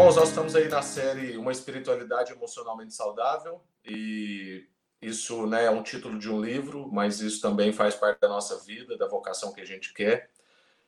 [0.00, 4.66] Irmãos, nós estamos aí na série Uma Espiritualidade Emocionalmente Saudável e
[5.02, 8.58] isso né, é um título de um livro, mas isso também faz parte da nossa
[8.64, 10.30] vida, da vocação que a gente quer.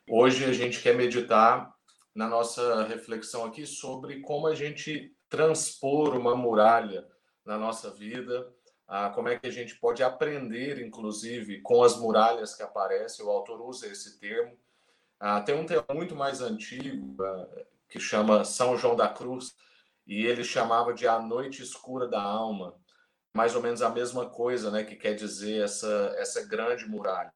[0.09, 1.71] Hoje a gente quer meditar
[2.15, 7.07] na nossa reflexão aqui sobre como a gente transpor uma muralha
[7.45, 8.51] na nossa vida,
[9.13, 13.23] como é que a gente pode aprender, inclusive, com as muralhas que aparecem.
[13.23, 14.57] O autor usa esse termo.
[15.45, 17.15] Tem um termo muito mais antigo,
[17.93, 19.55] que chama São João da Cruz,
[20.07, 22.73] e ele chamava de a noite escura da alma,
[23.31, 27.31] mais ou menos a mesma coisa, né, que quer dizer essa essa grande muralha.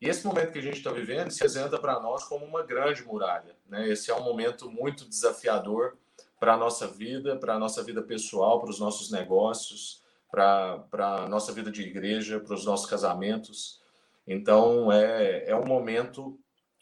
[0.00, 3.04] E esse momento que a gente está vivendo se apresenta para nós como uma grande
[3.04, 3.86] muralha, né?
[3.86, 5.98] Esse é um momento muito desafiador
[6.40, 11.28] para a nossa vida, para a nossa vida pessoal, para os nossos negócios, para a
[11.28, 13.82] nossa vida de igreja, para os nossos casamentos.
[14.26, 16.38] Então, é, é um momento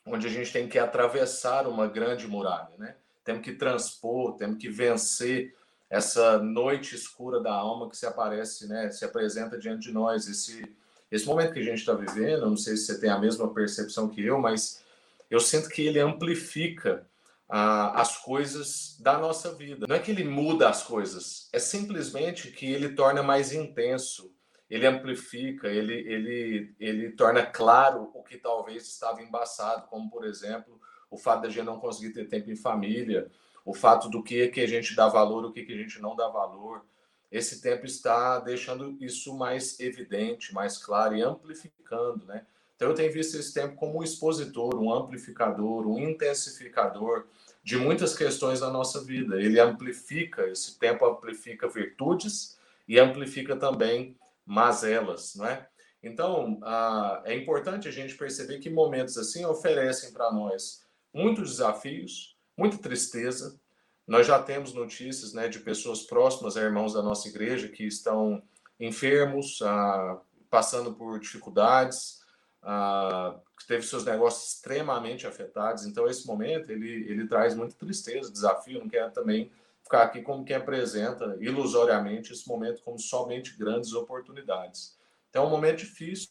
[0.07, 2.97] onde a gente tem que atravessar uma grande muralha, né?
[3.25, 5.55] Temos que transpor, temos que vencer
[5.89, 8.91] essa noite escura da alma que se aparece, né?
[8.91, 10.27] Se apresenta diante de nós.
[10.27, 10.65] Esse
[11.13, 14.09] esse momento que a gente está vivendo, não sei se você tem a mesma percepção
[14.09, 14.83] que eu, mas
[15.31, 17.07] eu sinto que ele amplifica
[17.47, 19.87] ah, as coisas da nossa vida.
[19.87, 24.32] Não é que ele muda as coisas, é simplesmente que ele torna mais intenso
[24.73, 30.81] ele amplifica, ele, ele, ele torna claro o que talvez estava embaçado, como, por exemplo,
[31.11, 33.31] o fato da gente não conseguir ter tempo em família,
[33.67, 36.17] o fato do que, que a gente dá valor, o que, que a gente não
[36.17, 36.87] dá valor.
[37.31, 42.47] Esse tempo está deixando isso mais evidente, mais claro e amplificando, né?
[42.75, 47.27] Então, eu tenho visto esse tempo como um expositor, um amplificador, um intensificador
[47.63, 49.39] de muitas questões da nossa vida.
[49.39, 52.57] Ele amplifica, esse tempo amplifica virtudes
[52.89, 55.69] e amplifica também mazelas, não é?
[56.03, 60.85] Então, ah, é importante a gente perceber que momentos assim oferecem para nós
[61.15, 63.59] muitos desafios, muita tristeza.
[64.07, 68.43] Nós já temos notícias né, de pessoas próximas a irmãos da nossa igreja que estão
[68.81, 72.21] enfermos, ah, passando por dificuldades,
[72.63, 75.87] ah, que teve seus negócios extremamente afetados.
[75.87, 78.81] Então, esse momento ele, ele traz muita tristeza, desafio.
[78.81, 79.53] Não quero também
[79.93, 84.97] ficar aqui como quem apresenta ilusoriamente esse momento como somente grandes oportunidades.
[85.29, 86.31] Então é um momento difícil.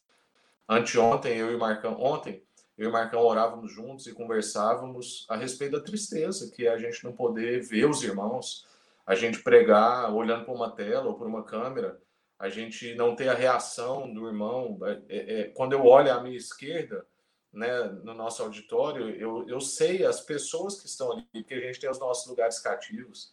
[0.67, 2.43] Anteontem, eu e Marcão, ontem,
[2.75, 7.03] eu e Marcão orávamos juntos e conversávamos a respeito da tristeza, que é a gente
[7.03, 8.65] não poder ver os irmãos,
[9.05, 11.99] a gente pregar olhando para uma tela ou para uma câmera,
[12.39, 14.79] a gente não ter a reação do irmão.
[15.07, 17.05] É, é quando eu olho à minha esquerda,
[17.53, 21.79] né, no nosso auditório, eu, eu sei as pessoas que estão ali, porque a gente
[21.79, 23.31] tem os nossos lugares cativos.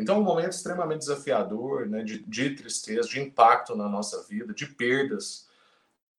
[0.00, 4.54] Então, é um momento extremamente desafiador, né, de, de tristeza, de impacto na nossa vida,
[4.54, 5.48] de perdas,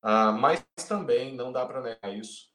[0.04, 2.52] uh, mas também não dá para negar isso.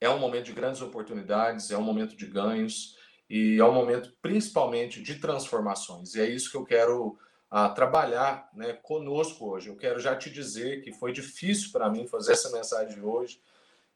[0.00, 2.96] É um momento de grandes oportunidades, é um momento de ganhos
[3.28, 6.14] e é um momento principalmente de transformações.
[6.14, 7.18] E é isso que eu quero
[7.52, 9.68] uh, trabalhar né, conosco hoje.
[9.68, 13.40] Eu quero já te dizer que foi difícil para mim fazer essa mensagem hoje.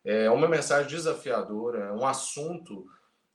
[0.05, 2.87] É uma mensagem desafiadora, é um assunto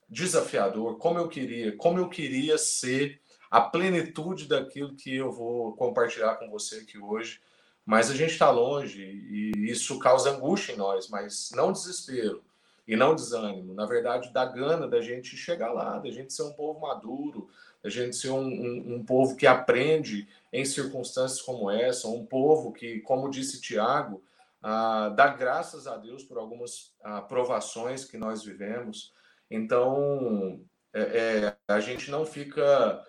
[0.07, 6.35] desafiador, como eu queria, como eu queria ser a plenitude daquilo que eu vou compartilhar
[6.35, 7.41] com você aqui hoje.
[7.85, 12.41] Mas a gente está longe e isso causa angústia em nós, mas não desespero
[12.88, 13.73] e não desânimo.
[13.73, 17.50] Na verdade, dá gana da gente chegar lá, da gente ser um povo maduro,
[17.84, 22.72] da gente ser um, um, um povo que aprende em circunstâncias como essa, um povo
[22.72, 24.23] que, como disse Tiago,
[24.62, 29.12] ah, dá graças a Deus por algumas ah, provações que nós vivemos.
[29.50, 30.62] Então,
[30.94, 33.03] é, é, a gente não fica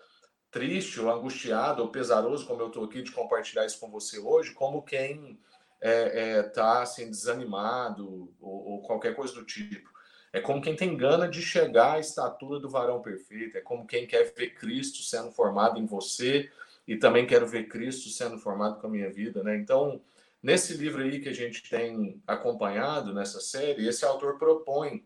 [0.52, 4.52] triste ou angustiado ou pesaroso, como eu estou aqui de compartilhar isso com você hoje,
[4.52, 5.40] como quem
[5.80, 9.90] está é, é, tá, assim, desanimado ou, ou, qualquer coisa do tipo.
[10.32, 14.06] É como quem tem gana de chegar à estatura do varão perfeito, é como quem
[14.06, 16.50] quer ver Cristo sendo formado em você
[16.86, 19.56] e também quero ver Cristo sendo formado com a minha vida, né?
[19.56, 20.00] Então,
[20.42, 25.04] nesse livro aí que a gente tem acompanhado nessa série, esse autor propõe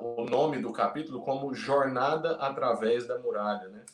[0.00, 3.84] o nome do capítulo como Jornada através da Muralha, né?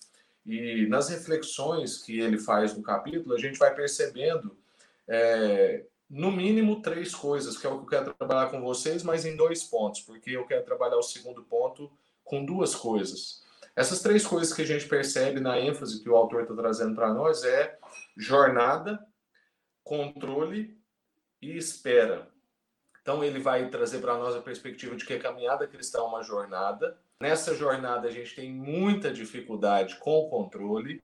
[0.49, 4.57] E nas reflexões que ele faz no capítulo, a gente vai percebendo,
[5.07, 9.27] é, no mínimo, três coisas, que é o que eu quero trabalhar com vocês, mas
[9.27, 11.93] em dois pontos, porque eu quero trabalhar o segundo ponto
[12.25, 13.45] com duas coisas.
[13.77, 17.13] Essas três coisas que a gente percebe na ênfase que o autor está trazendo para
[17.13, 17.79] nós é
[18.17, 18.99] jornada,
[19.85, 20.81] controle
[21.43, 22.27] e espera.
[23.03, 26.23] Então, ele vai trazer para nós a perspectiva de que a caminhada cristã é uma
[26.23, 31.03] jornada, Nessa jornada, a gente tem muita dificuldade com o controle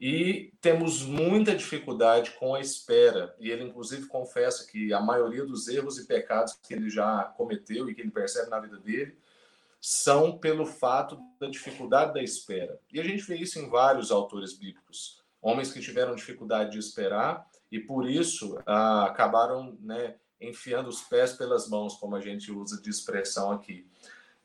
[0.00, 3.36] e temos muita dificuldade com a espera.
[3.38, 7.88] E ele, inclusive, confessa que a maioria dos erros e pecados que ele já cometeu
[7.88, 9.16] e que ele percebe na vida dele
[9.80, 12.80] são pelo fato da dificuldade da espera.
[12.92, 15.22] E a gente vê isso em vários autores bíblicos.
[15.40, 21.32] Homens que tiveram dificuldade de esperar e por isso ah, acabaram né, enfiando os pés
[21.34, 23.86] pelas mãos, como a gente usa de expressão aqui.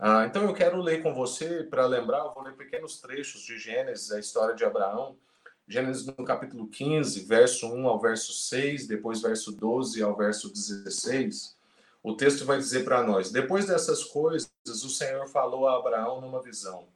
[0.05, 3.57] Ah, então eu quero ler com você, para lembrar, eu vou ler pequenos trechos de
[3.57, 5.17] Gênesis, a história de Abraão.
[5.65, 11.55] Gênesis no capítulo 15, verso 1 ao verso 6, depois verso 12 ao verso 16.
[12.03, 16.43] O texto vai dizer para nós: Depois dessas coisas, o Senhor falou a Abraão numa
[16.43, 16.89] visão: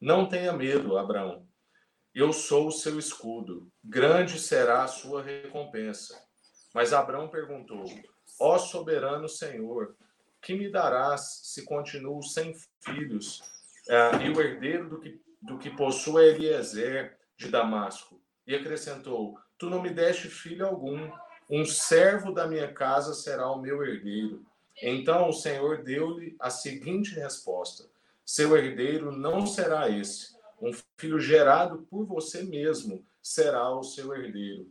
[0.00, 1.46] Não tenha medo, Abraão.
[2.14, 3.70] Eu sou o seu escudo.
[3.84, 6.18] Grande será a sua recompensa.
[6.72, 7.84] Mas Abraão perguntou:
[8.40, 9.94] Ó soberano Senhor,
[10.46, 13.40] que me darás se continuo sem filhos
[13.88, 18.22] uh, e o herdeiro do que, do que possui é Eliezer de Damasco?
[18.46, 21.10] E acrescentou: Tu não me deste filho algum,
[21.50, 24.46] um servo da minha casa será o meu herdeiro.
[24.80, 27.90] Então o Senhor deu-lhe a seguinte resposta:
[28.24, 30.36] Seu herdeiro não será esse.
[30.62, 34.70] Um filho gerado por você mesmo será o seu herdeiro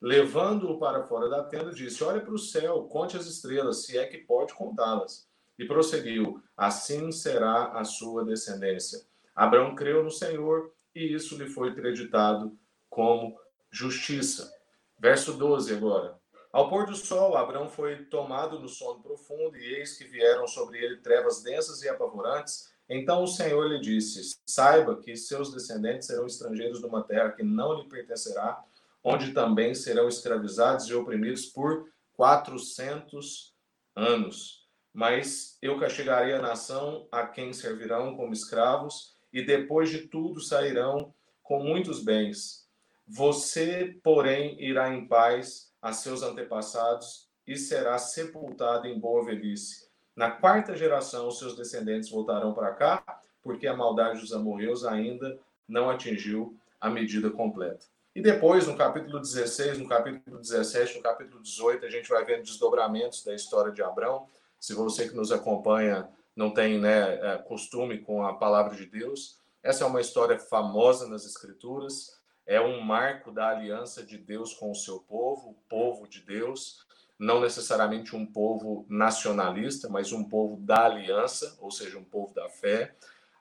[0.00, 4.06] levando-o para fora da tenda, disse: Olhe para o céu, conte as estrelas, se é
[4.06, 5.28] que pode contá-las.
[5.58, 9.00] E prosseguiu: Assim será a sua descendência.
[9.34, 12.56] Abraão creu no Senhor e isso lhe foi acreditado
[12.88, 13.38] como
[13.70, 14.50] justiça.
[14.98, 16.18] Verso 12 agora.
[16.50, 20.78] Ao pôr do sol, Abraão foi tomado no sono profundo, e eis que vieram sobre
[20.78, 22.72] ele trevas densas e apavorantes.
[22.88, 27.74] Então o Senhor lhe disse: Saiba que seus descendentes serão estrangeiros numa terra que não
[27.74, 28.64] lhe pertencerá
[29.08, 33.54] onde também serão escravizados e oprimidos por 400
[33.94, 34.66] anos.
[34.92, 41.14] Mas eu castigarei a nação a quem servirão como escravos, e depois de tudo sairão
[41.40, 42.68] com muitos bens.
[43.06, 49.88] Você, porém, irá em paz a seus antepassados e será sepultado em boa velhice.
[50.16, 55.38] Na quarta geração, seus descendentes voltarão para cá, porque a maldade dos amorreus ainda
[55.68, 57.86] não atingiu a medida completa.
[58.16, 62.44] E depois, no capítulo 16, no capítulo 17, no capítulo 18, a gente vai vendo
[62.44, 64.26] desdobramentos da história de Abraão.
[64.58, 69.38] Se você que nos acompanha não tem né, é, costume com a palavra de Deus,
[69.62, 74.70] essa é uma história famosa nas Escrituras, é um marco da aliança de Deus com
[74.70, 76.86] o seu povo, o povo de Deus,
[77.18, 82.48] não necessariamente um povo nacionalista, mas um povo da aliança, ou seja, um povo da
[82.48, 82.96] fé.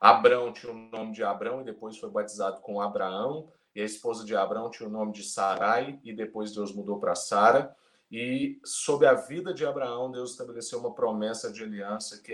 [0.09, 4.23] Abraão tinha o nome de Abraão e depois foi batizado com Abraão e a esposa
[4.23, 7.75] de Abraão tinha o nome de Sarai, e depois Deus mudou para Sara.
[8.09, 12.33] E sob a vida de Abraão, Deus estabeleceu uma promessa de aliança que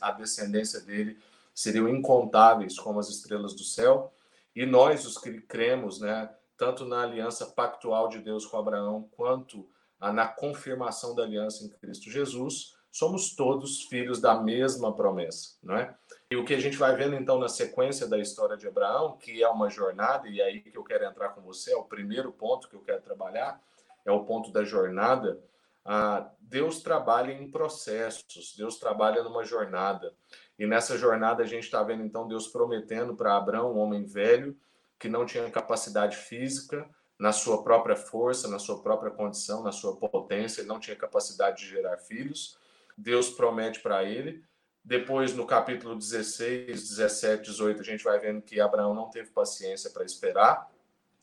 [0.00, 1.18] a descendência dele
[1.54, 4.12] seriam incontáveis como as estrelas do céu.
[4.54, 9.66] E nós, os que cremos, né, tanto na aliança pactual de Deus com Abraão, quanto
[9.98, 15.96] na confirmação da aliança em Cristo Jesus, somos todos filhos da mesma promessa, não é?
[16.28, 19.42] E o que a gente vai vendo então na sequência da história de Abraão, que
[19.42, 22.68] é uma jornada, e aí que eu quero entrar com você, é o primeiro ponto
[22.68, 23.62] que eu quero trabalhar,
[24.04, 25.40] é o ponto da jornada.
[25.84, 30.12] Ah, Deus trabalha em processos, Deus trabalha numa jornada.
[30.58, 34.58] E nessa jornada a gente está vendo então Deus prometendo para Abraão, um homem velho,
[34.98, 36.88] que não tinha capacidade física,
[37.18, 41.58] na sua própria força, na sua própria condição, na sua potência, ele não tinha capacidade
[41.58, 42.58] de gerar filhos.
[42.98, 44.44] Deus promete para ele
[44.86, 49.90] depois, no capítulo 16, 17, 18, a gente vai vendo que Abraão não teve paciência
[49.90, 50.70] para esperar.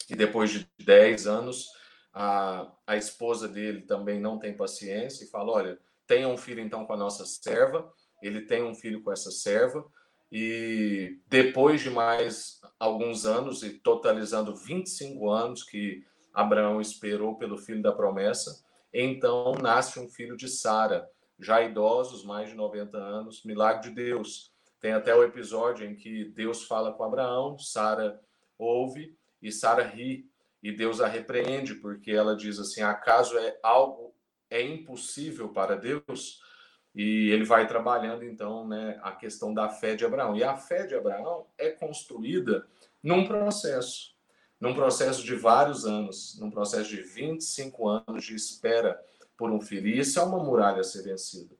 [0.10, 1.70] E depois de 10 anos,
[2.14, 6.86] a, a esposa dele também não tem paciência e fala: Olha, tenha um filho então
[6.86, 7.90] com a nossa serva.
[8.22, 9.86] Ele tem um filho com essa serva.
[10.30, 17.82] E depois de mais alguns anos, e totalizando 25 anos que Abraão esperou pelo filho
[17.82, 18.62] da promessa,
[18.94, 21.10] então nasce um filho de Sara
[21.44, 24.54] já idosos, mais de 90 anos, milagre de Deus.
[24.80, 28.20] Tem até o episódio em que Deus fala com Abraão, Sara
[28.58, 30.30] ouve e Sara ri
[30.62, 34.14] e Deus a repreende porque ela diz assim: acaso é algo
[34.50, 36.42] é impossível para Deus?
[36.96, 40.36] E ele vai trabalhando então, né, a questão da fé de Abraão.
[40.36, 42.68] E a fé de Abraão é construída
[43.02, 44.16] num processo,
[44.60, 49.00] num processo de vários anos, num processo de 25 anos de espera
[49.44, 49.90] por um filho.
[49.90, 51.54] E isso é uma muralha a ser vencida.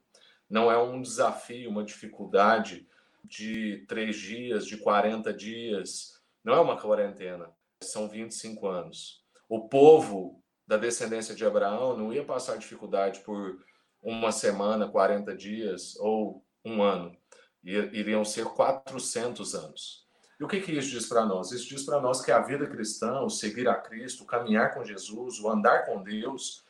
[0.48, 2.88] Não é um desafio, uma dificuldade
[3.22, 6.18] de três dias, de 40 dias.
[6.42, 7.50] Não é uma quarentena.
[7.82, 9.22] São 25 anos.
[9.50, 13.62] O povo da descendência de Abraão não ia passar dificuldade por
[14.02, 17.14] uma semana, 40 dias ou um ano.
[17.62, 20.08] Iriam ser 400 anos.
[20.40, 21.52] E o que, que isso diz para nós?
[21.52, 24.82] Isso diz para nós que a vida cristã, o seguir a Cristo, o caminhar com
[24.82, 26.63] Jesus, o andar com Deus,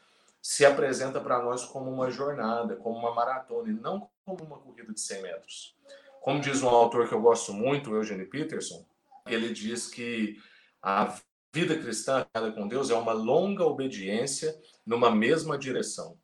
[0.45, 4.93] se apresenta para nós como uma jornada, como uma maratona, e não como uma corrida
[4.93, 5.75] de 100 metros.
[6.21, 8.85] Como diz um autor que eu gosto muito, o Eugene Peterson,
[9.27, 10.39] ele diz que
[10.83, 11.19] a
[11.51, 16.19] vida cristã com Deus é uma longa obediência numa mesma direção.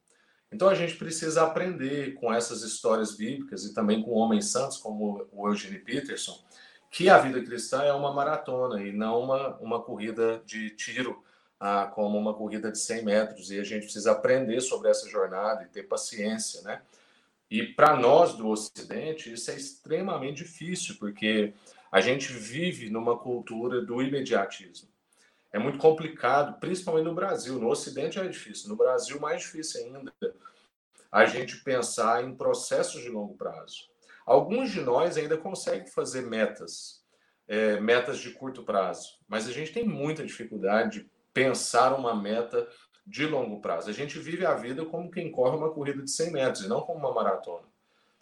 [0.52, 5.26] Então a gente precisa aprender com essas histórias bíblicas e também com homens santos como
[5.32, 6.44] o Eugene Peterson,
[6.90, 11.24] que a vida cristã é uma maratona e não uma, uma corrida de tiro,
[11.60, 13.50] ah, como uma corrida de 100 metros.
[13.50, 16.80] E a gente precisa aprender sobre essa jornada e ter paciência, né?
[17.50, 21.52] E para nós do Ocidente, isso é extremamente difícil, porque
[21.92, 24.88] a gente vive numa cultura do imediatismo.
[25.52, 27.58] É muito complicado, principalmente no Brasil.
[27.58, 30.12] No Ocidente é difícil, no Brasil mais difícil ainda
[31.10, 33.90] a gente pensar em processos de longo prazo.
[34.24, 37.02] Alguns de nós ainda conseguem fazer metas,
[37.48, 42.68] é, metas de curto prazo, mas a gente tem muita dificuldade de pensar uma meta
[43.06, 43.90] de longo prazo.
[43.90, 46.80] A gente vive a vida como quem corre uma corrida de 100 metros e não
[46.82, 47.66] como uma maratona.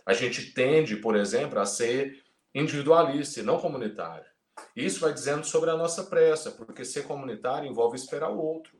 [0.07, 2.23] A gente tende, por exemplo, a ser
[2.55, 4.25] individualista e não comunitário.
[4.75, 8.79] Isso vai dizendo sobre a nossa pressa, porque ser comunitário envolve esperar o outro.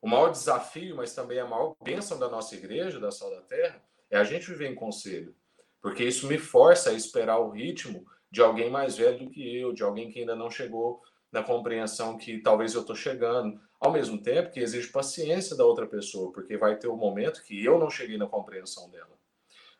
[0.00, 3.82] O maior desafio, mas também a maior bênção da nossa igreja, da Sal da Terra,
[4.10, 5.34] é a gente viver em conselho.
[5.82, 9.72] Porque isso me força a esperar o ritmo de alguém mais velho do que eu,
[9.72, 13.60] de alguém que ainda não chegou na compreensão que talvez eu estou chegando.
[13.80, 17.64] Ao mesmo tempo que exige paciência da outra pessoa, porque vai ter um momento que
[17.64, 19.18] eu não cheguei na compreensão dela.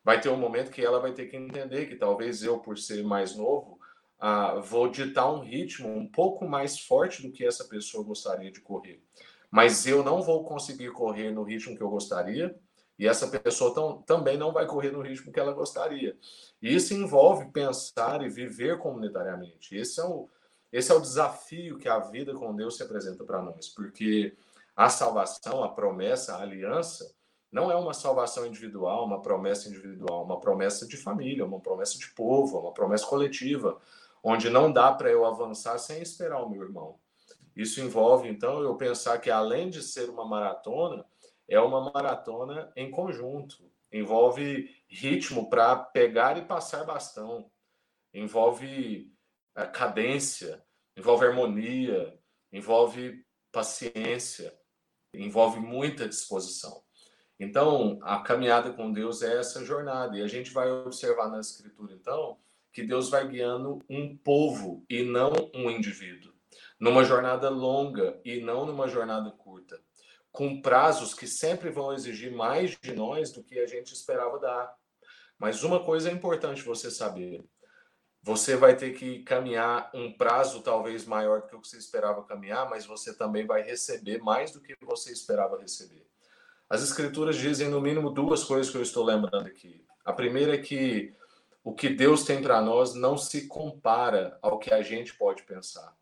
[0.03, 3.05] Vai ter um momento que ela vai ter que entender que talvez eu, por ser
[3.05, 3.79] mais novo,
[4.19, 8.61] ah, vou ditar um ritmo um pouco mais forte do que essa pessoa gostaria de
[8.61, 9.03] correr.
[9.51, 12.55] Mas eu não vou conseguir correr no ritmo que eu gostaria,
[12.99, 16.17] e essa pessoa tão, também não vai correr no ritmo que ela gostaria.
[16.61, 19.75] E isso envolve pensar e viver comunitariamente.
[19.75, 20.29] Esse é o,
[20.73, 24.37] esse é o desafio que a vida com Deus se apresenta para nós, porque
[24.77, 27.13] a salvação, a promessa, a aliança,
[27.51, 32.09] não é uma salvação individual, uma promessa individual, uma promessa de família, uma promessa de
[32.15, 33.81] povo, uma promessa coletiva,
[34.23, 36.99] onde não dá para eu avançar sem esperar o meu irmão.
[37.57, 41.05] Isso envolve, então, eu pensar que além de ser uma maratona,
[41.49, 43.69] é uma maratona em conjunto.
[43.93, 47.51] Envolve ritmo para pegar e passar bastão.
[48.15, 49.13] Envolve
[49.67, 50.63] cadência,
[50.97, 52.19] envolve harmonia,
[52.53, 54.55] envolve paciência,
[55.15, 56.83] envolve muita disposição.
[57.39, 61.95] Então, a caminhada com Deus é essa jornada, e a gente vai observar na Escritura,
[61.95, 62.39] então,
[62.73, 66.33] que Deus vai guiando um povo e não um indivíduo,
[66.79, 69.81] numa jornada longa e não numa jornada curta,
[70.31, 74.75] com prazos que sempre vão exigir mais de nós do que a gente esperava dar.
[75.39, 77.43] Mas uma coisa é importante você saber:
[78.23, 82.23] você vai ter que caminhar um prazo talvez maior do que o que você esperava
[82.25, 86.07] caminhar, mas você também vai receber mais do que você esperava receber.
[86.69, 89.85] As escrituras dizem no mínimo duas coisas que eu estou lembrando aqui.
[90.05, 91.15] A primeira é que
[91.65, 95.97] o que Deus tem para nós não se compara ao que a gente pode pensar.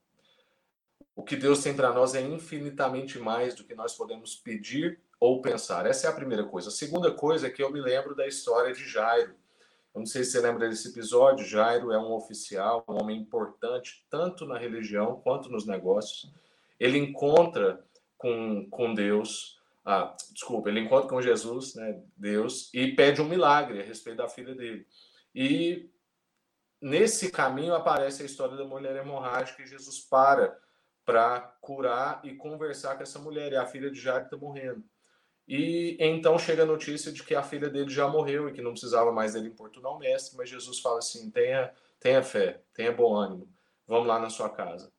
[1.17, 5.43] O que Deus tem para nós é infinitamente mais do que nós podemos pedir ou
[5.43, 5.85] pensar.
[5.87, 6.69] Essa é a primeira coisa.
[6.69, 9.35] A segunda coisa é que eu me lembro da história de Jairo.
[9.95, 11.47] Eu não sei se você lembra desse episódio.
[11.47, 16.33] Jairo é um oficial, um homem importante, tanto na religião quanto nos negócios.
[16.79, 17.85] Ele encontra
[18.17, 23.81] com, com Deus, ah, desculpa, ele encontra com Jesus, né, Deus, e pede um milagre
[23.81, 24.87] a respeito da filha dele.
[25.35, 25.91] E
[26.81, 30.57] nesse caminho aparece a história da mulher hemorrágica e Jesus para
[31.09, 33.51] para curar e conversar com essa mulher.
[33.53, 34.85] E a filha de Jairo está morrendo.
[35.49, 38.73] E então chega a notícia de que a filha dele já morreu e que não
[38.73, 43.17] precisava mais dele importunar o mestre, mas Jesus fala assim: tenha, tenha fé, tenha bom
[43.17, 43.49] ânimo,
[43.87, 44.93] vamos lá na sua casa.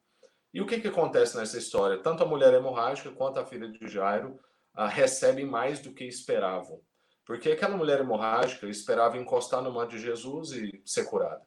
[0.51, 2.01] E o que, que acontece nessa história?
[2.01, 4.39] Tanto a mulher hemorrágica quanto a filha de Jairo
[4.73, 6.81] ah, recebem mais do que esperavam.
[7.23, 11.45] Porque aquela mulher hemorrágica esperava encostar no manto de Jesus e ser curada.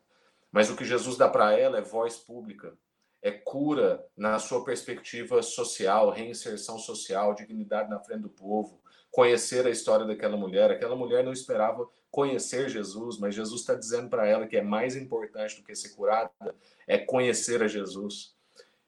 [0.53, 2.79] Mas o que Jesus dá para ela é voz pública,
[3.21, 8.82] é cura na sua perspectiva social, reinserção social, dignidade na frente do povo,
[9.13, 10.71] conhecer a história daquela mulher.
[10.71, 14.97] Aquela mulher não esperava conhecer Jesus, mas Jesus está dizendo para ela que é mais
[14.97, 16.33] importante do que ser curada
[16.89, 18.35] é conhecer a Jesus.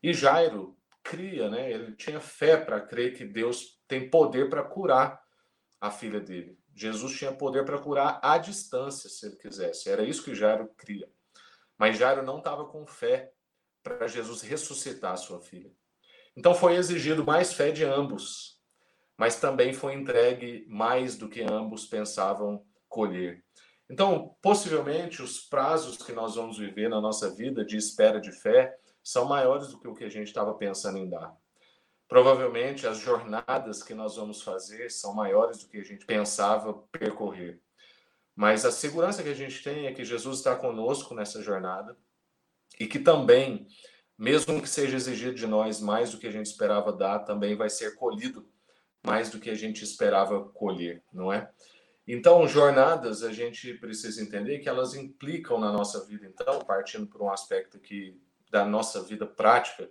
[0.03, 1.71] E Jairo cria, né?
[1.71, 5.23] Ele tinha fé para crer que Deus tem poder para curar
[5.81, 6.59] a filha dele.
[6.75, 9.89] Jesus tinha poder para curar à distância, se ele quisesse.
[9.89, 11.09] Era isso que Jairo cria.
[11.79, 13.31] Mas Jairo não estava com fé
[13.83, 15.71] para Jesus ressuscitar a sua filha.
[16.35, 18.54] Então foi exigido mais fé de ambos
[19.17, 23.45] mas também foi entregue mais do que ambos pensavam colher.
[23.89, 28.75] Então, possivelmente, os prazos que nós vamos viver na nossa vida de espera de fé
[29.03, 31.37] são maiores do que o que a gente estava pensando em dar.
[32.09, 37.61] Provavelmente, as jornadas que nós vamos fazer são maiores do que a gente pensava percorrer.
[38.35, 41.97] Mas a segurança que a gente tem é que Jesus está conosco nessa jornada
[42.81, 43.67] e que também,
[44.19, 47.71] mesmo que seja exigido de nós mais do que a gente esperava dar, também vai
[47.71, 48.49] ser colhido
[49.05, 51.51] mais do que a gente esperava colher, não é?
[52.07, 56.27] Então, jornadas, a gente precisa entender que elas implicam na nossa vida.
[56.27, 58.21] Então, partindo por um aspecto que
[58.51, 59.91] da nossa vida prática,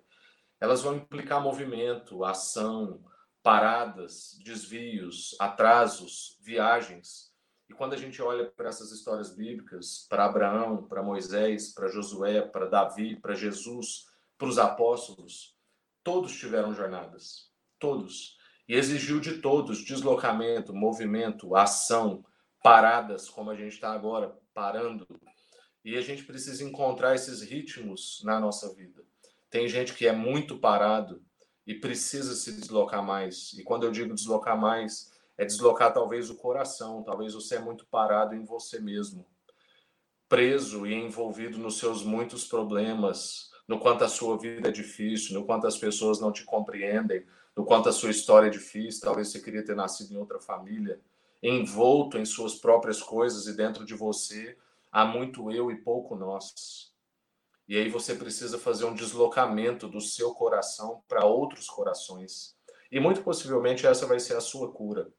[0.59, 3.03] elas vão implicar movimento, ação,
[3.41, 7.33] paradas, desvios, atrasos, viagens.
[7.69, 12.41] E quando a gente olha para essas histórias bíblicas, para Abraão, para Moisés, para Josué,
[12.41, 14.05] para Davi, para Jesus,
[14.37, 15.57] para os apóstolos,
[16.03, 17.51] todos tiveram jornadas.
[17.79, 18.37] Todos.
[18.67, 22.23] E exigiu de todos deslocamento, movimento, ação,
[22.63, 25.05] paradas, como a gente está agora, parando.
[25.83, 29.03] E a gente precisa encontrar esses ritmos na nossa vida.
[29.49, 31.21] Tem gente que é muito parado
[31.67, 33.53] e precisa se deslocar mais.
[33.53, 37.85] E quando eu digo deslocar mais, é deslocar talvez o coração, talvez você é muito
[37.87, 39.25] parado em você mesmo,
[40.29, 45.45] preso e envolvido nos seus muitos problemas, no quanto a sua vida é difícil, no
[45.45, 49.39] quanto as pessoas não te compreendem, no quanto a sua história é difícil, talvez você
[49.39, 50.99] queria ter nascido em outra família,
[51.41, 54.57] envolto em suas próprias coisas e dentro de você
[54.91, 56.93] há muito eu e pouco nós.
[57.67, 62.55] E aí você precisa fazer um deslocamento do seu coração para outros corações.
[62.91, 65.11] E muito possivelmente essa vai ser a sua cura.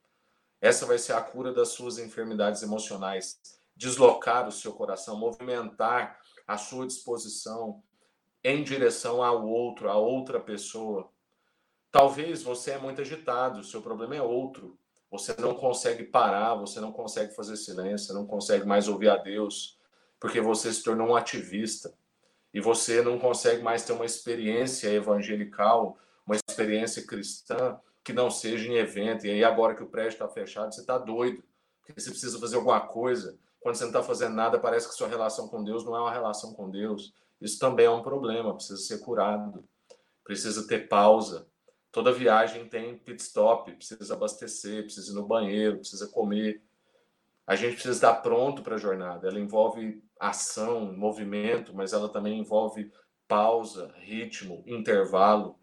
[0.60, 3.40] Essa vai ser a cura das suas enfermidades emocionais.
[3.76, 7.82] Deslocar o seu coração, movimentar a sua disposição
[8.42, 11.10] em direção ao outro, a outra pessoa.
[11.94, 14.76] Talvez você é muito agitado, o seu problema é outro.
[15.12, 19.78] Você não consegue parar, você não consegue fazer silêncio, não consegue mais ouvir a Deus,
[20.18, 21.94] porque você se tornou um ativista
[22.52, 25.96] e você não consegue mais ter uma experiência evangelical,
[26.26, 29.28] uma experiência cristã que não seja em evento.
[29.28, 31.44] E aí, agora que o prédio está fechado, você está doido,
[31.80, 33.38] porque você precisa fazer alguma coisa.
[33.60, 36.12] Quando você não está fazendo nada, parece que sua relação com Deus não é uma
[36.12, 37.14] relação com Deus.
[37.40, 39.64] Isso também é um problema, precisa ser curado,
[40.24, 41.46] precisa ter pausa.
[41.94, 46.60] Toda viagem tem pit stop, precisa abastecer, precisa ir no banheiro, precisa comer.
[47.46, 49.28] A gente precisa estar pronto para a jornada.
[49.28, 52.90] Ela envolve ação, movimento, mas ela também envolve
[53.28, 55.56] pausa, ritmo, intervalo.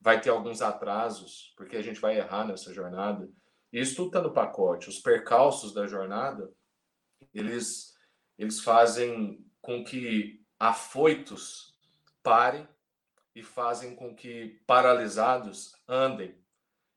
[0.00, 3.28] Vai ter alguns atrasos, porque a gente vai errar nessa jornada.
[3.70, 4.88] Isso tudo está no pacote.
[4.88, 6.50] Os percalços da jornada,
[7.34, 7.94] eles,
[8.38, 11.76] eles fazem com que afoitos
[12.22, 12.66] parem
[13.36, 16.34] e fazem com que paralisados andem.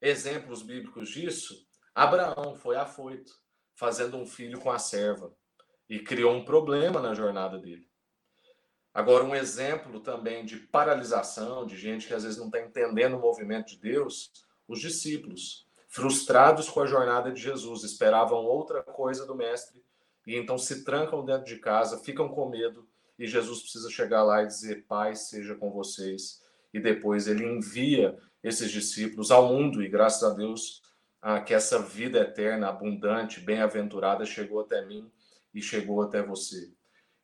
[0.02, 3.34] Exemplos bíblicos disso: Abraão foi afoito,
[3.76, 5.36] fazendo um filho com a serva
[5.90, 7.90] e criou um problema na jornada dele.
[8.94, 13.22] Agora, um exemplo também de paralisação, de gente que às vezes não está entendendo o
[13.22, 14.32] movimento de Deus,
[14.66, 19.84] os discípulos, frustrados com a jornada de Jesus, esperavam outra coisa do Mestre
[20.26, 22.89] e então se trancam dentro de casa, ficam com medo
[23.20, 26.42] e Jesus precisa chegar lá e dizer: Pai, seja com vocês.
[26.74, 30.82] E depois ele envia esses discípulos ao mundo e graças a Deus
[31.22, 35.12] ah, que essa vida eterna, abundante, bem-aventurada chegou até mim
[35.54, 36.72] e chegou até você.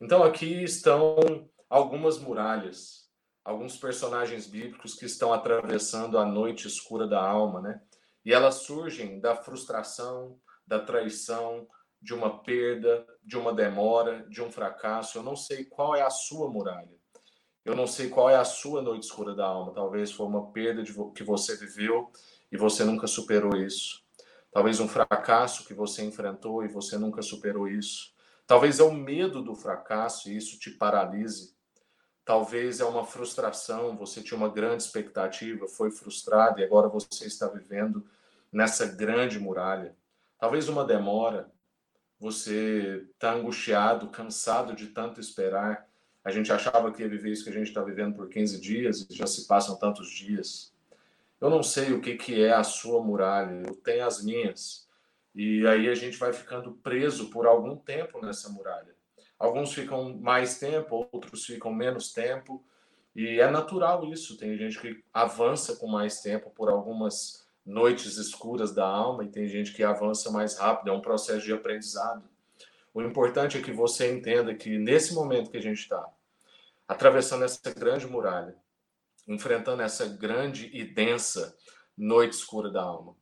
[0.02, 3.10] Então aqui estão algumas muralhas,
[3.44, 7.82] alguns personagens bíblicos que estão atravessando a noite escura da alma, né?
[8.26, 11.68] E elas surgem da frustração, da traição,
[12.06, 15.18] de uma perda, de uma demora, de um fracasso.
[15.18, 16.96] Eu não sei qual é a sua muralha.
[17.66, 19.74] Eu não sei qual é a sua noite escura da alma.
[19.74, 22.12] Talvez foi uma perda de que você viveu
[22.52, 24.04] e você nunca superou isso.
[24.52, 28.14] Talvez um fracasso que você enfrentou e você nunca superou isso.
[28.46, 31.56] Talvez é o medo do fracasso e isso te paralise.
[32.24, 37.48] Talvez é uma frustração, você tinha uma grande expectativa, foi frustrado e agora você está
[37.48, 38.06] vivendo
[38.52, 39.96] nessa grande muralha.
[40.38, 41.52] Talvez uma demora,
[42.20, 45.88] você está angustiado, cansado de tanto esperar.
[46.24, 49.08] A gente achava que ia viver isso que a gente está vivendo por 15 dias
[49.10, 50.74] e já se passam tantos dias.
[51.40, 54.88] Eu não sei o que, que é a sua muralha, eu tenho as minhas.
[55.36, 58.96] E aí a gente vai ficando preso por algum tempo nessa muralha.
[59.38, 62.64] Alguns ficam mais tempo, outros ficam menos tempo.
[63.14, 64.38] E é natural isso.
[64.38, 69.48] Tem gente que avança com mais tempo por algumas noites escuras da alma e tem
[69.48, 70.90] gente que avança mais rápido.
[70.90, 72.24] É um processo de aprendizado.
[72.94, 76.08] O importante é que você entenda que nesse momento que a gente está,
[76.88, 78.56] atravessando essa grande muralha,
[79.28, 81.58] enfrentando essa grande e densa
[81.98, 83.16] noite escura da alma,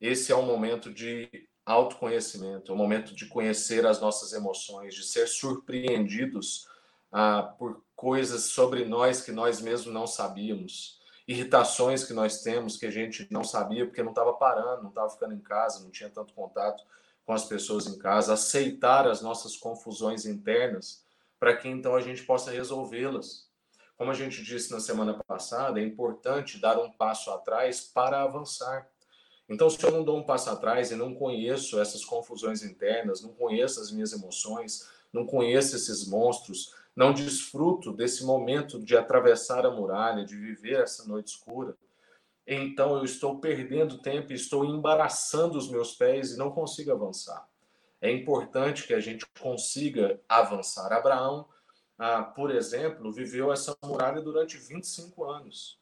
[0.00, 1.28] esse é um momento de
[1.64, 6.66] autoconhecimento, é um momento de conhecer as nossas emoções, de ser surpreendidos
[7.12, 12.86] ah, por coisas sobre nós que nós mesmos não sabíamos, irritações que nós temos que
[12.86, 16.10] a gente não sabia porque não estava parando, não estava ficando em casa, não tinha
[16.10, 16.84] tanto contato
[17.24, 21.02] com as pessoas em casa, aceitar as nossas confusões internas,
[21.40, 23.48] para que então a gente possa resolvê-las.
[23.96, 28.88] Como a gente disse na semana passada, é importante dar um passo atrás para avançar.
[29.48, 33.32] Então, se eu não dou um passo atrás e não conheço essas confusões internas, não
[33.32, 39.70] conheço as minhas emoções, não conheço esses monstros, não desfruto desse momento de atravessar a
[39.70, 41.76] muralha, de viver essa noite escura,
[42.46, 47.48] então eu estou perdendo tempo, estou embaraçando os meus pés e não consigo avançar.
[48.00, 50.92] É importante que a gente consiga avançar.
[50.92, 51.48] Abraão,
[51.98, 55.80] ah, por exemplo, viveu essa muralha durante 25 anos.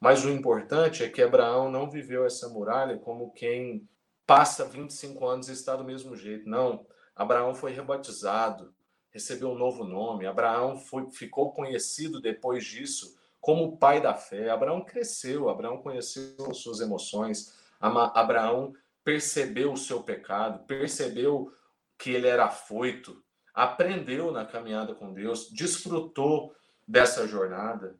[0.00, 3.88] Mas o importante é que Abraão não viveu essa muralha como quem
[4.26, 6.48] passa 25 anos e está do mesmo jeito.
[6.48, 6.84] Não.
[7.14, 8.74] Abraão foi rebatizado,
[9.12, 10.26] recebeu um novo nome.
[10.26, 14.50] Abraão foi, ficou conhecido depois disso como o pai da fé.
[14.50, 18.72] Abraão cresceu, Abraão conheceu suas emoções, Abraão
[19.04, 21.52] percebeu o seu pecado, percebeu
[21.98, 23.22] que ele era afoito,
[23.52, 26.54] aprendeu na caminhada com Deus, desfrutou
[26.86, 27.98] dessa jornada,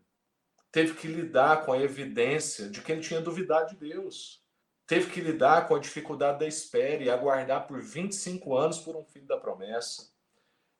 [0.70, 4.42] teve que lidar com a evidência de que ele tinha duvidado de Deus,
[4.86, 9.04] teve que lidar com a dificuldade da espera e aguardar por 25 anos por um
[9.04, 10.11] filho da promessa.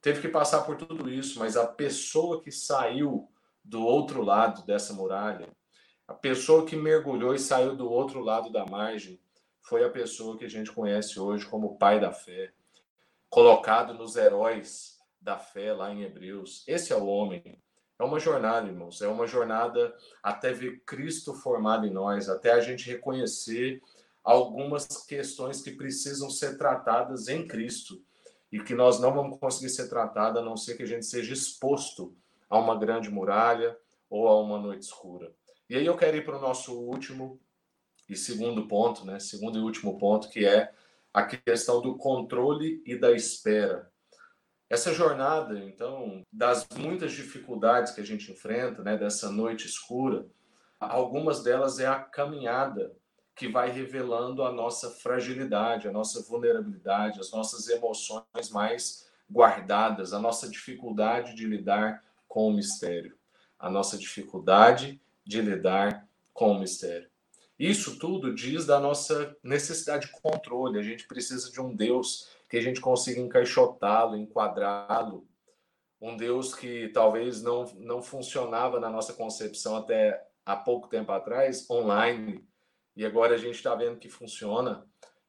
[0.03, 3.31] Teve que passar por tudo isso, mas a pessoa que saiu
[3.65, 5.49] do outro lado dessa muralha,
[6.09, 9.21] a pessoa que mergulhou e saiu do outro lado da margem,
[9.61, 12.53] foi a pessoa que a gente conhece hoje como pai da fé,
[13.31, 16.65] colocado nos heróis da fé lá em Hebreus.
[16.67, 17.63] Esse é o homem.
[17.97, 22.61] É uma jornada, irmãos, é uma jornada até ver Cristo formado em nós, até a
[22.61, 23.81] gente reconhecer
[24.25, 28.03] algumas questões que precisam ser tratadas em Cristo
[28.53, 31.33] e que nós não vamos conseguir ser tratadas a não ser que a gente seja
[31.33, 32.15] exposto
[32.51, 33.77] a uma grande muralha
[34.11, 35.35] ou a uma noite escura.
[35.71, 37.41] E aí eu quero ir para o nosso último
[38.09, 39.19] e segundo ponto, né?
[39.19, 40.71] Segundo e último ponto, que é
[41.15, 43.91] a questão do controle e da espera.
[44.69, 50.27] Essa jornada, então, das muitas dificuldades que a gente enfrenta, né, dessa noite escura,
[50.81, 52.95] algumas delas é a caminhada
[53.43, 60.21] que vai revelando a nossa fragilidade, a nossa vulnerabilidade, as nossas emoções mais guardadas, a
[60.21, 63.19] nossa dificuldade de lidar com o mistério,
[63.59, 67.11] a nossa dificuldade de lidar com o mistério.
[67.59, 70.79] Isso tudo diz da nossa necessidade de controle.
[70.79, 75.27] A gente precisa de um Deus que a gente consiga encaixotá-lo, enquadrá-lo.
[76.01, 81.69] Um Deus que talvez não, não funcionava na nossa concepção até há pouco tempo atrás,
[81.69, 82.47] online.
[82.97, 84.87] E agora a gente está vendo que funciona.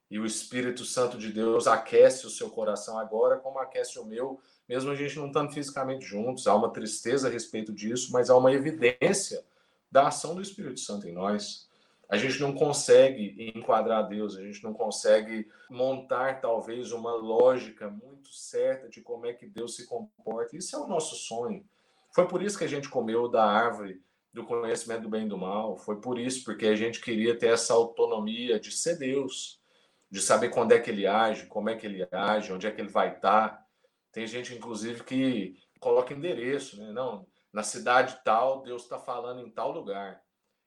[0.09, 4.39] E o Espírito Santo de Deus aquece o seu coração agora, como aquece o meu,
[4.67, 8.37] mesmo a gente não estando fisicamente juntos, há uma tristeza a respeito disso, mas há
[8.37, 9.43] uma evidência
[9.91, 11.67] da ação do Espírito Santo em nós.
[12.09, 18.31] A gente não consegue enquadrar Deus, a gente não consegue montar talvez uma lógica muito
[18.31, 20.55] certa de como é que Deus se comporta.
[20.55, 21.65] Isso é o nosso sonho.
[22.11, 23.99] Foi por isso que a gente comeu da árvore
[24.33, 25.77] do conhecimento do bem e do mal.
[25.77, 29.61] Foi por isso, porque a gente queria ter essa autonomia de ser Deus,
[30.09, 32.81] de saber quando é que ele age, como é que ele age, onde é que
[32.81, 33.63] ele vai estar.
[34.11, 36.91] Tem gente, inclusive, que coloca endereço, né?
[36.91, 40.21] Não, na cidade tal, Deus está falando em tal lugar.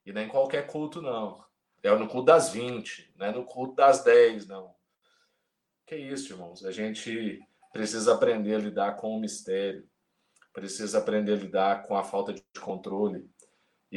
[0.05, 1.44] E nem qualquer culto, não.
[1.83, 4.74] É no culto das 20, não é no culto das 10, não.
[5.87, 6.64] Que isso, irmãos?
[6.64, 7.40] A gente
[7.72, 9.88] precisa aprender a lidar com o mistério,
[10.52, 13.29] precisa aprender a lidar com a falta de controle.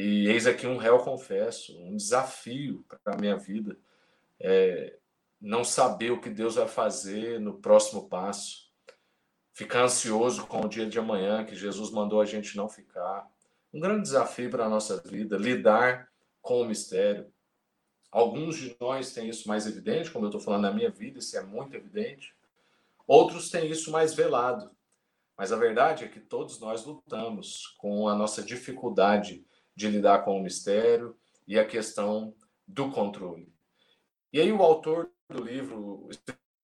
[0.00, 3.76] E eis aqui um réu confesso, um desafio para a minha vida.
[4.40, 4.96] É
[5.38, 8.70] não saber o que Deus vai fazer no próximo passo
[9.52, 13.30] ficar ansioso com o dia de amanhã, que Jesus mandou a gente não ficar.
[13.74, 16.10] Um grande desafio para a nossa vida, lidar
[16.40, 17.30] com o mistério.
[18.10, 21.36] Alguns de nós têm isso mais evidente, como eu estou falando na minha vida, isso
[21.36, 22.34] é muito evidente.
[23.06, 24.70] Outros têm isso mais velado.
[25.36, 30.38] Mas a verdade é que todos nós lutamos com a nossa dificuldade de lidar com
[30.38, 32.34] o mistério e a questão
[32.66, 33.52] do controle.
[34.32, 36.08] E aí o autor do livro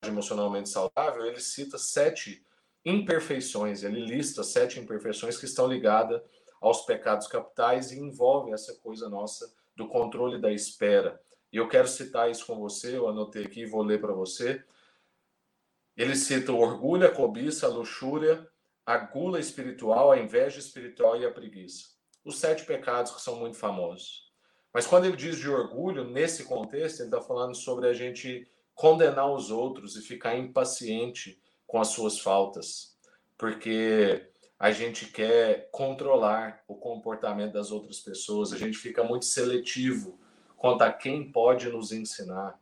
[0.04, 2.44] Emocionalmente Saudável, ele cita sete
[2.84, 3.82] imperfeições.
[3.82, 6.22] Ele lista sete imperfeições que estão ligadas
[6.60, 11.20] aos pecados capitais e envolve essa coisa nossa do controle da espera.
[11.52, 14.64] E eu quero citar isso com você, eu anotei aqui e vou ler para você.
[15.96, 18.48] Ele cita o orgulho, a cobiça, a luxúria,
[18.84, 21.95] a gula espiritual, a inveja espiritual e a preguiça.
[22.26, 24.26] Os sete pecados que são muito famosos.
[24.74, 29.32] Mas quando ele diz de orgulho, nesse contexto, ele está falando sobre a gente condenar
[29.32, 32.94] os outros e ficar impaciente com as suas faltas,
[33.38, 40.18] porque a gente quer controlar o comportamento das outras pessoas, a gente fica muito seletivo
[40.56, 42.58] quanto a quem pode nos ensinar.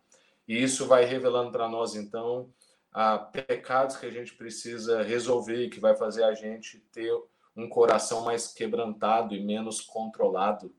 [0.47, 2.49] E isso vai revelando para nós, então,
[2.93, 7.13] a pecados que a gente precisa resolver e que vai fazer a gente ter
[7.57, 10.75] um coração mais quebrantado e menos controlado.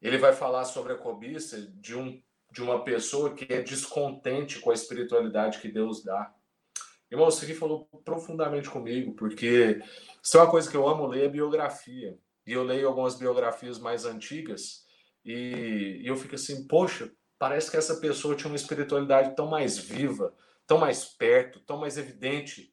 [0.00, 4.70] Ele vai falar sobre a cobiça de, um, de uma pessoa que é descontente com
[4.70, 6.34] a espiritualidade que Deus dá.
[7.10, 9.82] Irmão, isso aqui falou profundamente comigo, porque
[10.22, 12.18] isso é uma coisa que eu amo ler, é biografia.
[12.46, 14.86] E eu leio algumas biografias mais antigas
[15.24, 19.78] e, e eu fico assim, poxa, parece que essa pessoa tinha uma espiritualidade tão mais
[19.78, 20.34] viva,
[20.66, 22.72] tão mais perto, tão mais evidente.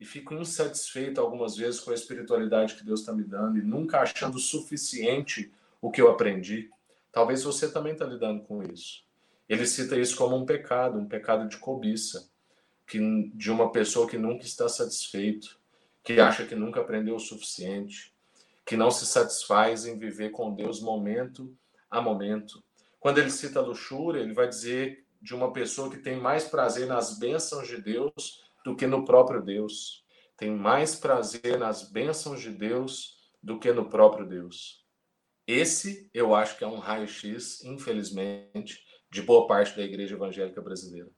[0.00, 4.00] E fico insatisfeito algumas vezes com a espiritualidade que Deus está me dando e nunca
[4.00, 6.70] achando suficiente o que eu aprendi.
[7.12, 9.04] Talvez você também está lidando com isso.
[9.46, 12.30] Ele cita isso como um pecado, um pecado de cobiça,
[12.86, 15.58] que, de uma pessoa que nunca está satisfeito,
[16.02, 18.14] que acha que nunca aprendeu o suficiente,
[18.64, 21.54] que não se satisfaz em viver com Deus momento
[21.90, 22.62] a momento.
[22.98, 27.18] Quando ele cita luxúria, ele vai dizer de uma pessoa que tem mais prazer nas
[27.18, 30.04] bênçãos de Deus do que no próprio Deus.
[30.36, 34.86] Tem mais prazer nas bênçãos de Deus do que no próprio Deus.
[35.46, 38.80] Esse eu acho que é um raio-x, infelizmente,
[39.10, 41.10] de boa parte da igreja evangélica brasileira.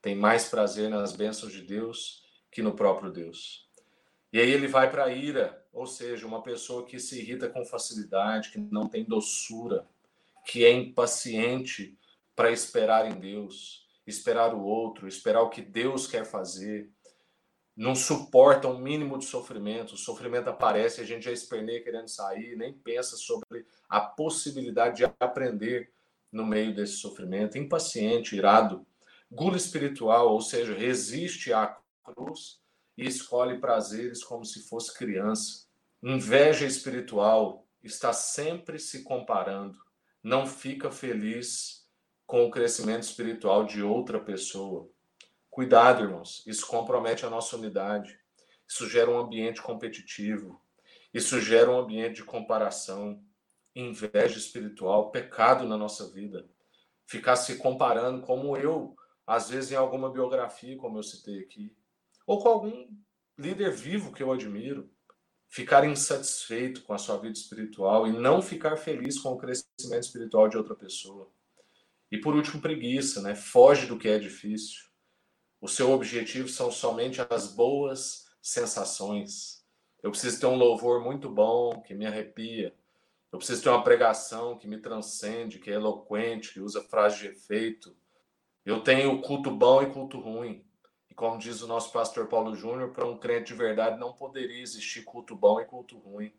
[0.00, 3.68] Tem mais prazer nas bênçãos de Deus que no próprio Deus.
[4.32, 7.64] E aí ele vai para a ira, ou seja, uma pessoa que se irrita com
[7.66, 9.86] facilidade, que não tem doçura,
[10.46, 11.98] que é impaciente
[12.34, 16.90] para esperar em Deus, esperar o outro, esperar o que Deus quer fazer.
[17.76, 19.94] Não suporta um mínimo de sofrimento.
[19.94, 25.04] O sofrimento aparece, a gente já esperneia querendo sair, nem pensa sobre a possibilidade de
[25.20, 25.92] aprender
[26.32, 27.58] no meio desse sofrimento.
[27.58, 28.86] Impaciente, irado.
[29.30, 32.60] Gula espiritual, ou seja, resiste à cruz
[32.96, 35.66] e escolhe prazeres como se fosse criança.
[36.02, 39.78] Inveja espiritual está sempre se comparando,
[40.22, 41.87] não fica feliz
[42.28, 44.86] com o crescimento espiritual de outra pessoa.
[45.48, 48.20] Cuidado, irmãos, isso compromete a nossa unidade.
[48.68, 50.62] Isso gera um ambiente competitivo.
[51.12, 53.24] Isso gera um ambiente de comparação,
[53.74, 56.46] inveja espiritual, pecado na nossa vida.
[57.06, 58.94] Ficar se comparando, como eu,
[59.26, 61.74] às vezes, em alguma biografia, como eu citei aqui,
[62.26, 62.90] ou com algum
[63.38, 64.92] líder vivo que eu admiro.
[65.48, 70.46] Ficar insatisfeito com a sua vida espiritual e não ficar feliz com o crescimento espiritual
[70.46, 71.32] de outra pessoa.
[72.10, 73.34] E por último, preguiça, né?
[73.34, 74.88] Foge do que é difícil.
[75.60, 79.64] O seu objetivo são somente as boas sensações.
[80.02, 82.74] Eu preciso ter um louvor muito bom, que me arrepia.
[83.30, 87.26] Eu preciso ter uma pregação que me transcende, que é eloquente, que usa frases de
[87.26, 87.94] efeito.
[88.64, 90.64] Eu tenho culto bom e culto ruim.
[91.10, 94.62] E como diz o nosso pastor Paulo Júnior, para um crente de verdade não poderia
[94.62, 96.32] existir culto bom e culto ruim.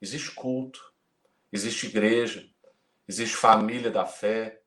[0.00, 0.92] Existe culto,
[1.52, 2.50] existe igreja,
[3.06, 4.59] existe família da fé,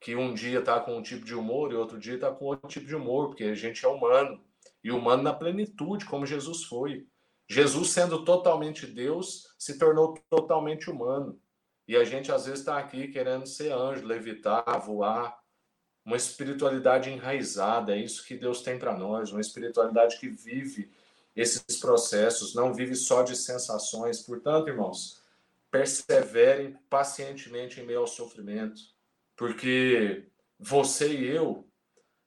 [0.00, 2.66] que um dia está com um tipo de humor e outro dia está com outro
[2.66, 4.42] tipo de humor, porque a gente é humano.
[4.82, 7.06] E humano na plenitude, como Jesus foi.
[7.46, 11.38] Jesus, sendo totalmente Deus, se tornou totalmente humano.
[11.86, 15.38] E a gente às vezes está aqui querendo ser anjo, levitar, voar.
[16.02, 20.90] Uma espiritualidade enraizada, é isso que Deus tem para nós, uma espiritualidade que vive
[21.36, 24.22] esses processos, não vive só de sensações.
[24.22, 25.22] Portanto, irmãos,
[25.70, 28.80] perseverem pacientemente em meio ao sofrimento
[29.40, 31.66] porque você e eu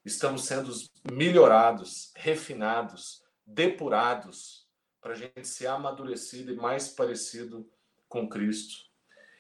[0.04, 0.74] estamos sendo
[1.12, 4.68] melhorados, refinados, depurados,
[5.00, 7.70] para a gente ser amadurecido e mais parecido
[8.10, 8.86] com Cristo.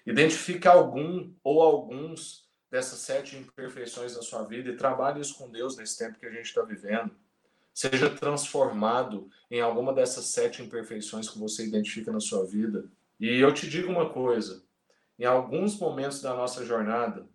[0.05, 5.75] Identifique algum ou alguns dessas sete imperfeições da sua vida e trabalhe isso com Deus
[5.75, 7.09] nesse tempo que a gente está vivendo.
[7.73, 12.85] Seja transformado em alguma dessas sete imperfeições que você identifica na sua vida.
[13.19, 14.63] E eu te digo uma coisa:
[15.17, 17.27] em alguns momentos da nossa jornada,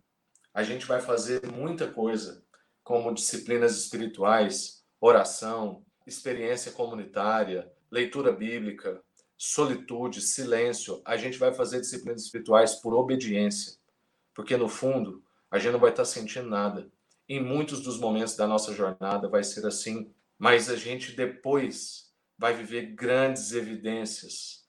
[0.59, 2.43] a gente vai fazer muita coisa,
[2.83, 9.01] como disciplinas espirituais, oração, experiência comunitária, leitura bíblica,
[9.37, 11.01] solitude, silêncio.
[11.05, 13.77] A gente vai fazer disciplinas espirituais por obediência,
[14.33, 16.91] porque no fundo a gente não vai estar sentindo nada.
[17.29, 22.53] Em muitos dos momentos da nossa jornada vai ser assim, mas a gente depois vai
[22.53, 24.67] viver grandes evidências,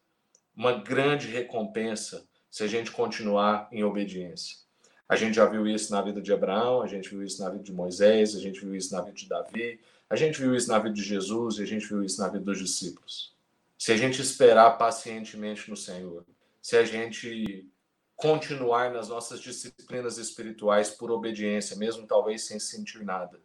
[0.54, 4.69] uma grande recompensa se a gente continuar em obediência.
[5.10, 7.64] A gente já viu isso na vida de Abraão, a gente viu isso na vida
[7.64, 10.78] de Moisés, a gente viu isso na vida de Davi, a gente viu isso na
[10.78, 13.34] vida de Jesus e a gente viu isso na vida dos discípulos.
[13.76, 16.24] Se a gente esperar pacientemente no Senhor,
[16.62, 17.68] se a gente
[18.14, 23.40] continuar nas nossas disciplinas espirituais por obediência, mesmo talvez sem sentir nada,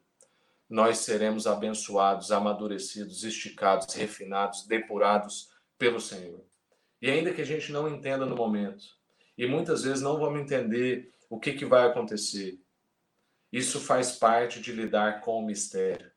[0.70, 5.50] nós seremos abençoados, amadurecidos, esticados, refinados, depurados
[5.80, 6.46] pelo Senhor.
[7.02, 8.86] E ainda que a gente não entenda no momento,
[9.36, 12.60] e muitas vezes não vamos entender o que, que vai acontecer?
[13.52, 16.12] Isso faz parte de lidar com o mistério.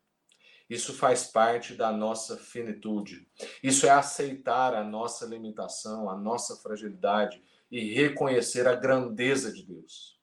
[0.69, 3.27] Isso faz parte da nossa finitude.
[3.63, 7.41] Isso é aceitar a nossa limitação, a nossa fragilidade
[7.71, 10.19] e reconhecer a grandeza de Deus.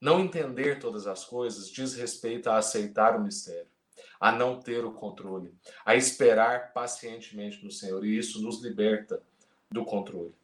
[0.00, 3.70] Não entender todas as coisas diz respeito a aceitar o mistério,
[4.18, 9.22] a não ter o controle, a esperar pacientemente no Senhor, e isso nos liberta
[9.70, 10.34] do controle.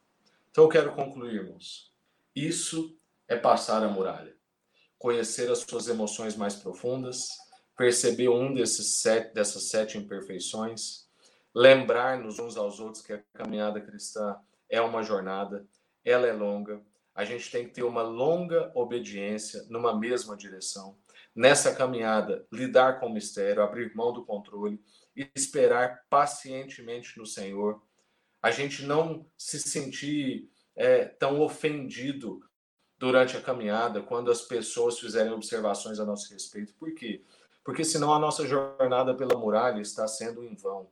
[0.50, 1.92] Então eu quero concluir, irmãos.
[2.34, 2.97] Isso
[3.28, 4.34] é passar a muralha,
[4.98, 7.28] conhecer as suas emoções mais profundas,
[7.76, 11.06] perceber um desses sete, dessas sete imperfeições,
[11.54, 14.36] lembrar-nos uns aos outros que a caminhada cristã
[14.68, 15.66] é uma jornada,
[16.04, 16.82] ela é longa,
[17.14, 20.96] a gente tem que ter uma longa obediência numa mesma direção.
[21.34, 24.80] Nessa caminhada, lidar com o mistério, abrir mão do controle
[25.34, 27.82] esperar pacientemente no Senhor.
[28.42, 32.40] A gente não se sentir é, tão ofendido
[32.98, 36.74] durante a caminhada quando as pessoas fizerem observações a nosso respeito.
[36.74, 37.22] Por quê?
[37.64, 40.88] Porque senão a nossa jornada pela muralha está sendo em vão.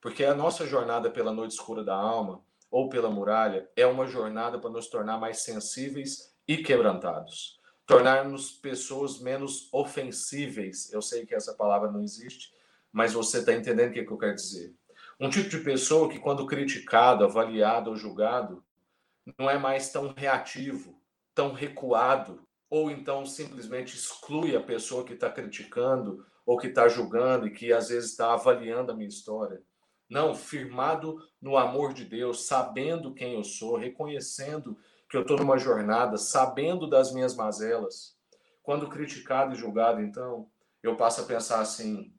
[0.00, 4.58] Porque a nossa jornada pela noite escura da alma ou pela muralha é uma jornada
[4.58, 10.92] para nos tornar mais sensíveis e quebrantados, tornar-nos pessoas menos ofensíveis.
[10.92, 12.52] Eu sei que essa palavra não existe,
[12.92, 14.74] mas você está entendendo o que, é que eu quero dizer.
[15.20, 18.62] Um tipo de pessoa que, quando criticado, avaliado ou julgado,
[19.36, 20.97] não é mais tão reativo,
[21.38, 27.46] tão recuado, ou então simplesmente exclui a pessoa que está criticando ou que está julgando
[27.46, 29.62] e que às vezes está avaliando a minha história.
[30.10, 34.76] Não, firmado no amor de Deus, sabendo quem eu sou, reconhecendo
[35.08, 38.16] que eu estou numa jornada, sabendo das minhas mazelas.
[38.60, 40.50] Quando criticado e julgado, então,
[40.82, 42.12] eu passo a pensar assim: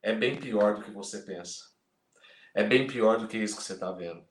[0.00, 1.64] é bem pior do que você pensa.
[2.54, 4.24] É bem pior do que isso que você está vendo.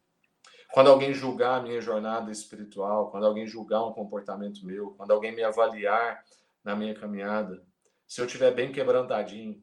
[0.71, 5.35] Quando alguém julgar a minha jornada espiritual, quando alguém julgar um comportamento meu, quando alguém
[5.35, 6.23] me avaliar
[6.63, 7.61] na minha caminhada,
[8.07, 9.61] se eu estiver bem quebrantadinho,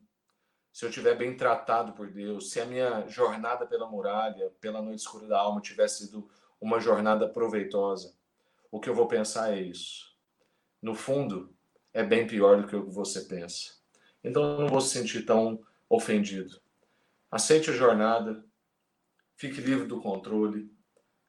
[0.70, 5.00] se eu estiver bem tratado por Deus, se a minha jornada pela muralha, pela noite
[5.00, 6.28] escura da alma, tivesse sido
[6.60, 8.14] uma jornada proveitosa,
[8.70, 10.14] o que eu vou pensar é isso.
[10.80, 11.54] No fundo,
[11.92, 13.72] é bem pior do que o que você pensa.
[14.22, 16.60] Então eu não vou se sentir tão ofendido.
[17.30, 18.44] Aceite a jornada,
[19.36, 20.70] fique livre do controle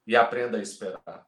[0.10, 1.24] e aprenda a esperar.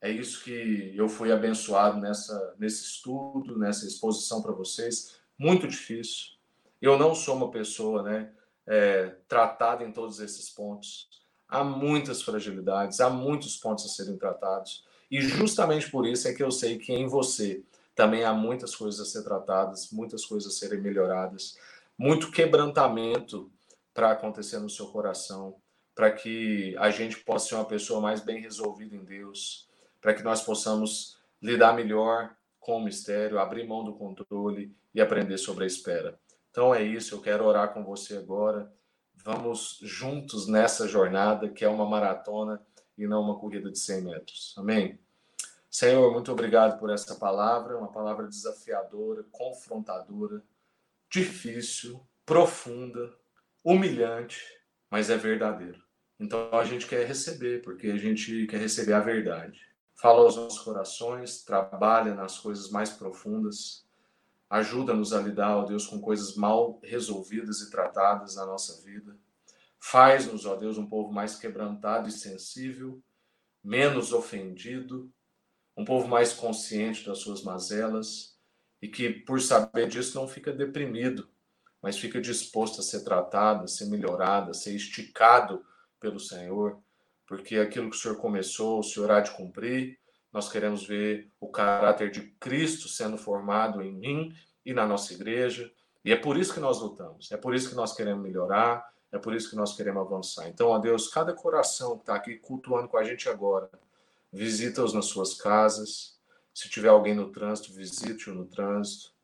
[0.00, 5.18] É isso que eu fui abençoado nessa, nesse estudo, nessa exposição para vocês.
[5.38, 6.38] Muito difícil,
[6.80, 8.32] eu não sou uma pessoa né,
[8.66, 11.10] é, tratada em todos esses pontos.
[11.46, 14.86] Há muitas fragilidades, há muitos pontos a serem tratados.
[15.10, 17.62] E justamente por isso é que eu sei que em você
[17.94, 21.58] também há muitas coisas a ser tratadas, muitas coisas a serem melhoradas,
[21.98, 23.52] muito quebrantamento
[23.92, 25.60] para acontecer no seu coração,
[25.96, 29.66] para que a gente possa ser uma pessoa mais bem resolvida em Deus,
[29.98, 35.38] para que nós possamos lidar melhor com o mistério, abrir mão do controle e aprender
[35.38, 36.20] sobre a espera.
[36.50, 38.70] Então é isso, eu quero orar com você agora.
[39.14, 42.60] Vamos juntos nessa jornada que é uma maratona
[42.98, 44.54] e não uma corrida de 100 metros.
[44.58, 44.98] Amém?
[45.70, 50.42] Senhor, muito obrigado por essa palavra, uma palavra desafiadora, confrontadora,
[51.10, 53.14] difícil, profunda,
[53.64, 54.42] humilhante,
[54.90, 55.85] mas é verdadeiro.
[56.18, 59.60] Então a gente quer receber, porque a gente quer receber a verdade.
[59.94, 63.86] Fala aos nossos corações, trabalha nas coisas mais profundas,
[64.48, 69.16] Ajuda-nos a lidar, ó Deus, com coisas mal resolvidas e tratadas na nossa vida.
[69.80, 73.02] Faz-nos, ó Deus, um povo mais quebrantado e sensível,
[73.62, 75.12] menos ofendido,
[75.76, 78.38] um povo mais consciente das suas mazelas
[78.80, 81.28] e que, por saber disso, não fica deprimido,
[81.82, 85.64] mas fica disposto a ser tratado, a ser melhorado, a ser esticado
[86.08, 86.78] pelo Senhor,
[87.26, 89.98] porque aquilo que o Senhor começou, o Senhor há de cumprir
[90.36, 94.34] nós queremos ver o caráter de Cristo sendo formado em mim
[94.66, 95.72] e na nossa igreja.
[96.04, 99.18] E é por isso que nós lutamos, é por isso que nós queremos melhorar, é
[99.18, 100.46] por isso que nós queremos avançar.
[100.46, 103.70] Então, ó Deus, cada coração que está aqui cultuando com a gente agora,
[104.30, 106.18] visita-os nas suas casas.
[106.52, 109.14] Se tiver alguém no trânsito, visite-o no trânsito.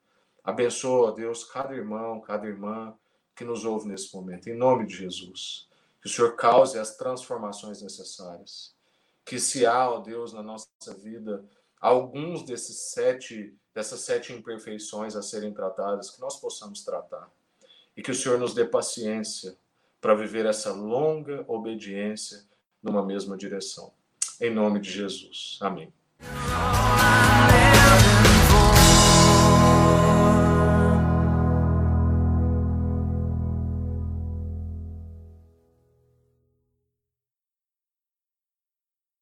[0.43, 2.97] Abençoa, Deus, cada irmão, cada irmã
[3.37, 4.49] que nos ouve nesse momento.
[4.49, 5.68] Em nome de Jesus.
[6.03, 8.75] Que o Senhor cause as transformações necessárias
[9.25, 11.45] que se há, ó Deus, na nossa vida,
[11.81, 17.31] alguns desses sete, dessas sete imperfeições a serem tratadas, que nós possamos tratar.
[17.97, 19.57] E que o Senhor nos dê paciência
[20.01, 22.45] para viver essa longa obediência
[22.83, 23.93] numa mesma direção.
[24.41, 25.59] Em nome de Jesus.
[25.61, 25.93] Amém.